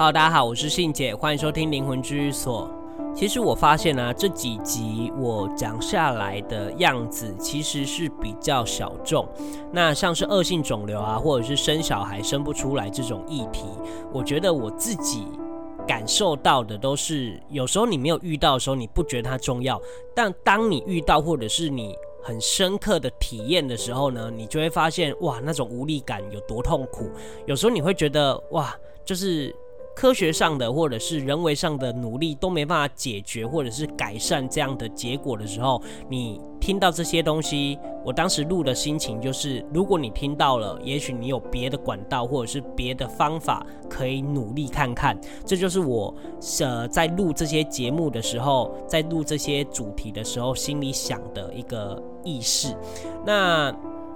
[0.00, 2.70] Hello，大家好，我是信姐，欢迎收听灵魂居所。
[3.14, 9.28] 其实我发现啊，这几集我讲下来的样子其实是比较小众。
[9.70, 13.66] 那像是恶性肿瘤啊，或者是生小孩生不出来这种议题，
[14.10, 15.26] 我觉得我自己
[15.86, 19.78] 感受到的都是，有时候你没有遇到的时候，你不觉得它重要，
[20.16, 27.10] 但当你遇到或者是你很深刻的体验的时候呢，你就会发现哇，那种无力感有多痛苦。
[27.44, 29.54] 有时候你会觉得哇，就是。
[30.00, 45.14] 科学上的或者是人为上的努力都没办法解决或者是改善这样的结果的时候，你听到这些东西，我当时录的心情就是：如果你听到了，也许你有别的管道或者是别的方法可以努力看看。
[45.44, 46.14] 这就是我
[46.60, 52.74] 呃在录这些节目的时候，在录这些主题的时候心里想的一个意识。
[53.26, 53.70] 那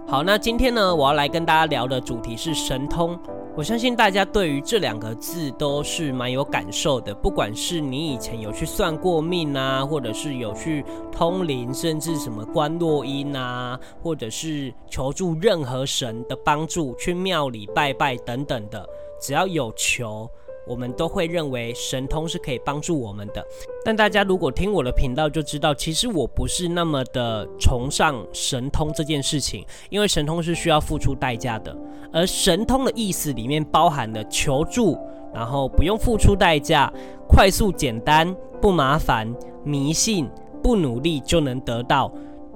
[0.07, 3.19] 好，那今天呢，我要来跟大家聊的主题是神通。
[3.57, 18.85] 我相信大家对于这两个字都是蛮有感受的，不管是你以前有去算过命啊，或者是有去通灵，甚至什么观落音啊，或者是求助任何神的帮助，去庙里拜拜等等的，
[19.21, 20.29] 只要有求。
[20.67, 23.45] 我们都会认为神通是可以帮助我们的，
[23.85, 31.77] 但大家如果听我的频道就知道，其实我不是那么的崇尚神通这件事情，因为神通是需要付出代价的，
[32.13, 34.99] 而神通的意思里面包含了求助，
[35.33, 36.93] 然后不用付出代价，
[37.29, 39.33] 快速简单，不麻烦，
[39.65, 40.29] 迷信，
[40.63, 42.11] 不努力就能得到，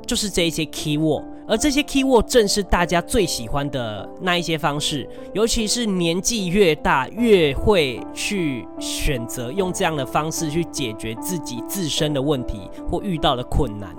[0.07, 1.25] 就是这一些 keyword。
[1.49, 13.97] 而这些 keyword 正是大家最喜欢的那一些方式，尤其是年纪越大，越会去选择用这样的方式去解决自己自身的问题或遇到的困难。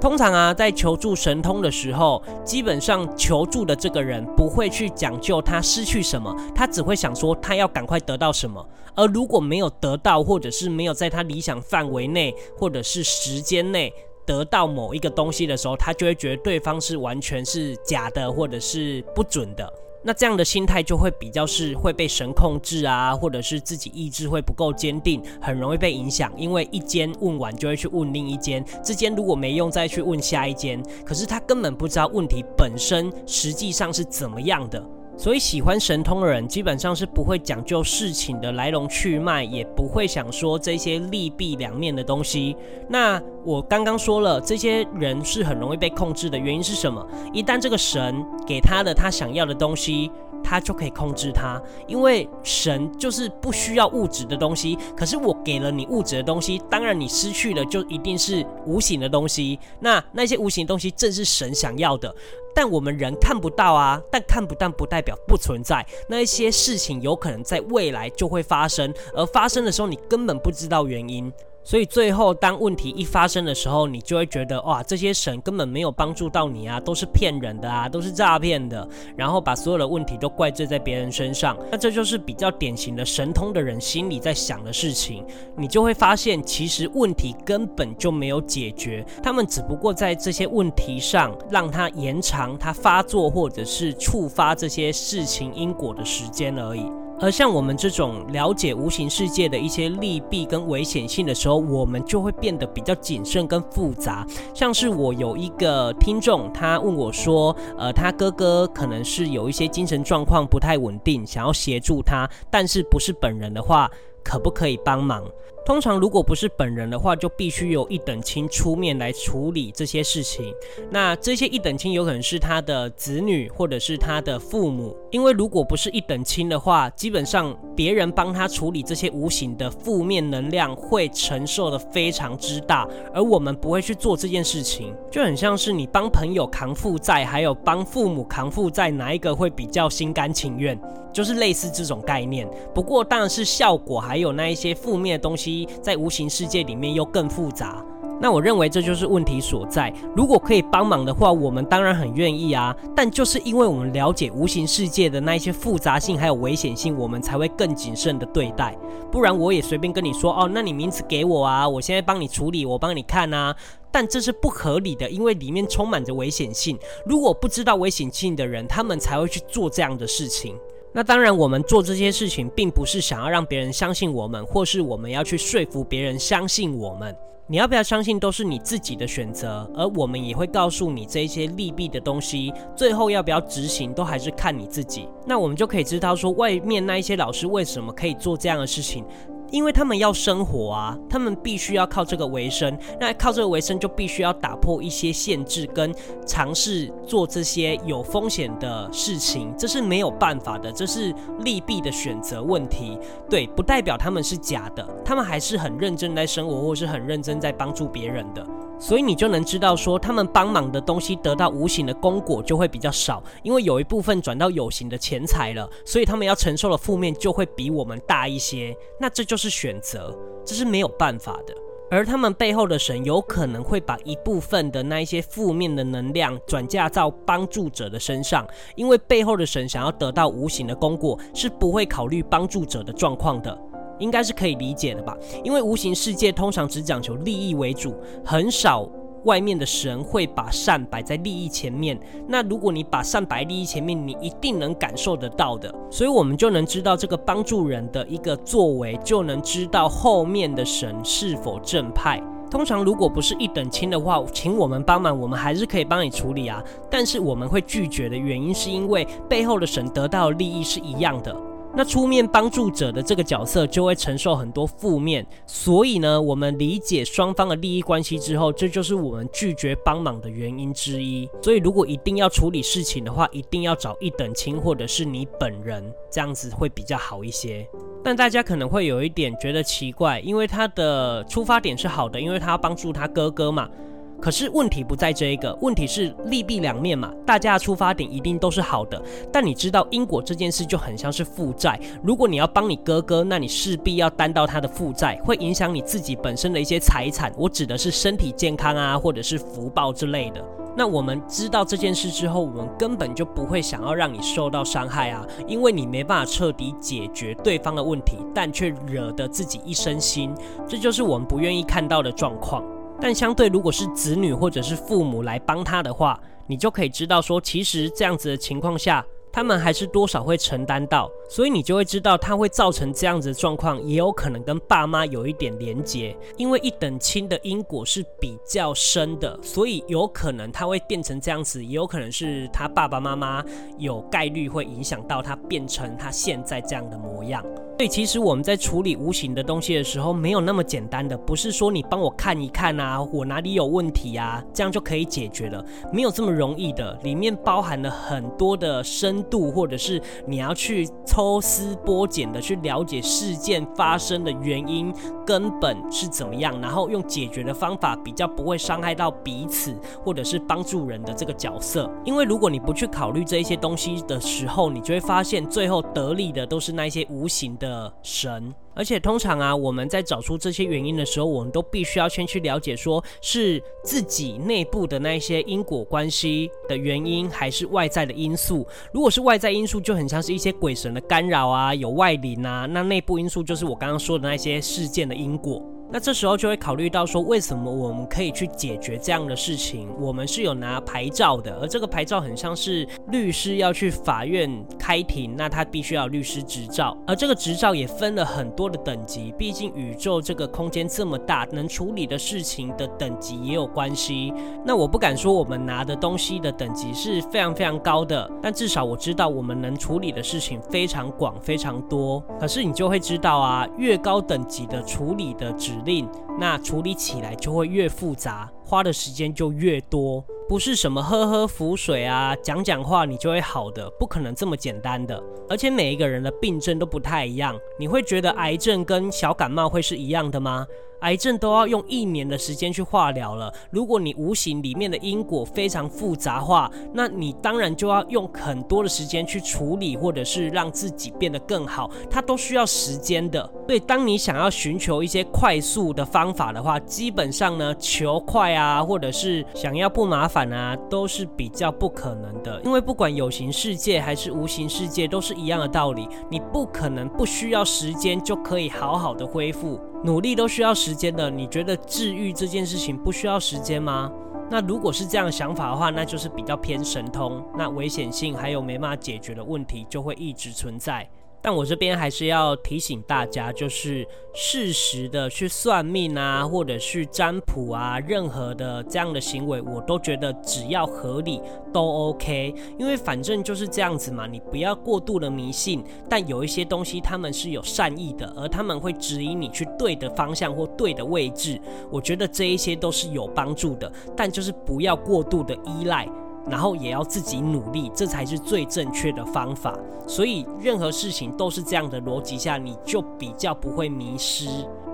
[0.00, 8.64] 通常啊，在求助神通的时候，基本上求助的这个人不会去讲究他失去什么，他只会想说他要赶快得到什么。
[8.94, 13.92] 而如果没有得到，或者是没有在他理想范围内，或者是时间内，
[14.28, 19.72] 得到某一个东西的时候，他就会觉得对方是完全是假的，或者是不准的。
[20.04, 26.30] 那这样的心态就会比较是会被神控制啊，或者是自己意志会不够坚定，很容易被影响。
[26.36, 34.82] 因为一间问完就会去问另一间，这间如果没用再去问下一间，可是他根本不知道问题本身实际上是怎么样的。
[35.16, 42.56] 所以喜欢神通的人，基本上是不会讲究事情的来龙去脉，也不会想说这些利弊两面的东西。
[42.88, 47.02] 那我刚刚说了，这些人是很容易被控制的原因是什么？
[47.32, 50.10] 一旦这个神给他的他想要的东西，
[50.44, 54.76] 他就可以控制他，因为神就是不需要物质的东西。
[54.94, 59.58] 可是我给了你物质的东西，当然你失去了就一定是无形的东西。
[59.80, 62.14] 那那些无形的东西正是神想要的。
[62.54, 65.82] 但我们人看不到啊，但看不到不代表不存在。
[66.06, 71.32] 那一些事情有可能在未来就会发生，而发生的时候你根本不知道原因。
[71.64, 81.58] 所以最后，当问题一发生的时候，你就会觉得哇，这些神根本没有帮助到你啊，都是骗人的啊，都是诈骗的，然后把所有的问题都怪罪在别人身上。
[81.70, 85.22] 那这就是比较典型的神通的人心里在想的事情。
[85.58, 96.90] 你就会发现，其实问题根本就没有解决，他们只不过在这些问题上让他延长他发作或者是触发这些事情因果的时间而已。
[97.20, 104.26] 而像我们这种了解无形世界的一些利弊跟危险性的时候，我们就会变得比较谨慎跟复杂。
[104.54, 113.90] 像是我有一个听众，他问我说，呃，他哥哥可能是有一些精神状况不太稳定，想要协助他，但是不是本人的话，
[114.22, 115.24] 可不可以帮忙？
[115.64, 120.54] 通常如果不是本人的话，就必须由一等亲出面来处理这些事情。
[120.90, 124.96] 那这些一等亲有可能是他的子女，或者是他的父母。
[125.10, 132.88] 因为如果不是一等亲的话，基本上别人帮他处理这些无形的负面能量，会承受的非常之大。
[133.12, 140.80] 而我们不会去做这件事情，就很像是你帮朋友扛负债，还有帮父母扛负债，哪一个会比较心甘情愿？
[141.10, 142.48] 就是类似这种概念。
[142.74, 145.68] 不过当然是效果，还有那一些负面的东西。
[145.82, 147.84] 在无形世界里面又更复杂，
[148.20, 149.92] 那我认为这就是问题所在。
[150.16, 152.74] 如果可以帮忙的话，我们当然很愿意啊。
[152.96, 158.76] 但就是因为我们了解无形世界的那一些复杂性还有危险性，我们才会更谨慎的对待。
[159.12, 163.54] 不然我也随便跟你说哦，那你名字给我啊，我现在帮你处理，我帮你看啊。
[163.90, 166.78] 但这是不合理的，因为里面充满着危险性。
[167.06, 170.54] 如果不知道危险性的人，他们才会去做这样的事情。
[170.92, 177.14] 那当然，我们做这些事情，并不是想要让别人相信我们，或是我们要去说服别人相信我们。
[177.50, 179.70] 你要不要相信，都是你自己的选择。
[179.74, 185.08] 而我们也会告诉你这些利弊的东西，最后要不要执行，都还是看你自己。
[185.26, 189.02] 那我们就可以知道说，外面那一些老师为什么可以做这样的事情。
[189.50, 192.76] 因为他们要生活啊，他们必须要靠这个为生。
[193.00, 195.94] 那靠这个为生，就必须要打破一些限制，跟
[196.26, 199.54] 尝试做这些有风险的事情。
[199.56, 202.98] 这是没有办法的，这是利弊的选择问题。
[203.28, 208.46] 对，不代表他们是假的，他们还是很认真在生活，或是很认真在帮助别人的。
[208.78, 218.76] 所以你就能知道说，他们帮忙的东西得到无形的功果就会比较少，因为有一部分转到有形的钱财了，所以他们要承受的负面就会比我们大一些。
[219.00, 221.54] 那这就是选择，这是没有办法的。
[221.90, 228.46] 而他们背后的神有可能会把一部分的那一些负面的能量转嫁到帮助者的身上，
[228.76, 233.58] 因为背后的神想要得到无形的功果，是不会考虑帮助者的状况的。
[233.98, 238.88] 应该是可以理解的吧，因为无形世界通常只讲求利益为主，很少
[239.24, 241.98] 外面的神会把善摆在利益前面。
[242.28, 245.74] 那如果你把善摆利益前面，你一定能感受得到的。
[245.90, 252.22] 所以我们就能知道这个帮助人的一个作为，就能知道后面的神是否正派。
[252.50, 256.62] 通常如果不是一等亲的话，请我们帮忙，我们还是可以帮你处理啊。
[256.88, 261.36] 但是我们会拒绝的原因，是因为背后的神得到的利益是一样的。
[261.78, 271.30] 那出面帮助者的这个角色就会承受很多负面，所以呢，我们理解双方的利益关系之后，这就是我们拒绝帮忙的原因之一。
[271.40, 275.80] 所以，如果一定要处理事情的话，一定要找一等亲或者是你本人，
[276.10, 277.64] 这样子会比较好一些。
[278.02, 283.70] 但大家可能会有一点觉得奇怪，因为他的出发点是好的，因为他要帮助他哥哥嘛。
[284.20, 289.00] 可是问题不在这一个，问题是利弊两面嘛，大家的出发点一定都是好的，
[289.32, 300.44] 但你知道因果这件事就很像是负债，如果你要帮你哥哥，那你势必要担到他的负债，会影响你自己本身的一些财产，我指的是身体健康啊，或者是福报之类的。
[300.76, 310.32] 那我们知道这件事之后，我们根本就不会想要让你受到伤害啊，因为你没办法彻底解决对方的问题，但却惹得自己一身心，
[310.68, 312.62] 这就是我们不愿意看到的状况。
[313.00, 333.44] 但相对，如果是子女或者是父母来帮他的话，你就可以知道说，其实这样子的情况下，他们还是多少会承担到，所以你就会知道，他会造成这样子的状况，也有可能跟爸妈有一点连结，因为一等亲的因果是比较深的，所以有可能他会变成这样子，也有可能是他爸爸妈妈
[333.76, 337.44] 有概率会影响到他变成他现在这样的模样。
[337.78, 354.92] 所以其实我们在处理无形的东西的时候，没有那么简单的，不是说你帮我看一看啊，我哪里有问题啊，这样就可以解决了，没有这么容易的，里面包含了很多的深度，或者是你要去抽丝剥茧的去了解事件发生的原因
[355.24, 359.72] 根本是怎么样，然后用解决的方法比较不会伤害到彼此，
[360.04, 361.88] 或者是帮助人的这个角色。
[362.04, 367.67] 因为如果你不去考虑这一些东西的时候，你就会发现最后得利的都是那些无形的。
[367.68, 378.66] 的神，而且通常啊，我们在找出这些原因的时候，我们都必须要先去了解，说是自己内部的那些因果关系的原因，还是外在的因素。
[378.92, 385.62] 如果是外在因素，就很像是一些鬼神的干扰啊，有外灵啊，那内部因素就是我刚刚说的那些事件的因果。
[385.90, 389.88] 那这时候就会考虑到说，为什么我们可以去解决这样的事情？
[389.98, 404.32] 我们是有拿牌照的，而这个牌照很像是律师要去法院开庭，那他必须要律师执照，而这个执照也分了很多的等级，毕竟宇宙这个空间这么大，能处理的事情的等级也有关系。
[404.64, 412.22] 那我不敢说我们拿的东西的等级是非常非常高的，但至少我知道我们能处理的事情非常广非常多。
[412.38, 416.08] 可是你就会知道啊，越高等级的处理的指令，
[416.38, 420.24] 那处理起来就会越复杂，花的时间就越多。
[420.48, 425.22] 不是什么喝喝浮水啊，讲讲话你就会好的，不可能这么简单的。
[425.48, 430.66] 而且每一个人的病症都不太一样，你会觉得癌症跟小感冒会是一样的吗？
[431.00, 433.52] 癌症都要用一年的时间去化疗了。
[433.70, 443.48] 如果你无形里面的因果非常复杂化，那你当然就要用很多的时间去处理，或者是让自己变得更好，它都需要时间的。
[443.66, 452.60] 所以，当你想要寻求一些快速的方法的话，基本上呢，求快啊，或者是想要不麻烦啊，都是比较不可能的。
[452.64, 459.78] 因为不管有形世界还是无形世界，都是一样的道理，你不可能不需要时间就可以好好的恢复。
[460.04, 464.10] 努力都需要时间的，你觉得治愈这件事情不需要时间吗？
[464.50, 471.08] 那如果是这样的想法的话，那就是比较偏神通，那危险性还有没办法解决的问题就会一直存在。
[471.40, 481.40] 但我这边还是要提醒大家，就是适时的去算命啊，或者是占卜啊，任何的这样的行为，我都觉得只要合理
[481.72, 485.84] 都 OK，因为反正就是这样子嘛，你不要过度的迷信。
[486.08, 496.08] 但有一些东西他们是有善意的，而他们会指引你去对的方向或对的位置，我觉得这一些都是有帮助的，但就是不要过度的依赖。
[496.46, 499.78] 然后也要自己努力，这才是最正确的方法。
[500.06, 504.48] 所以任何事情都是这样的逻辑下，你就比较不会迷失。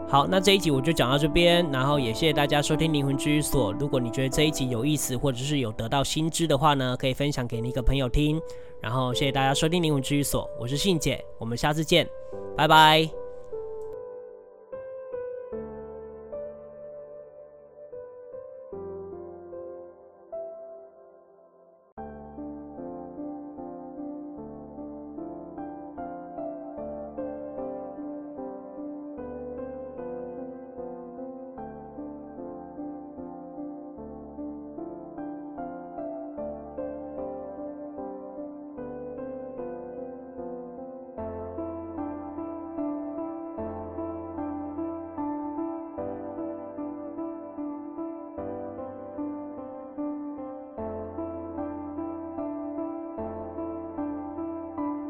[0.08, 3.72] 好，那这一集我就讲到这边，然后也谢谢大家收听灵魂居所。
[3.72, 8.40] 如果你觉得这一集有意思，或者是有得到新知的话呢，可以分享给你一个朋友听。
[8.80, 12.06] 然后谢谢大家收听灵魂居所，我是信姐，我们下次见，
[12.56, 13.23] 拜拜。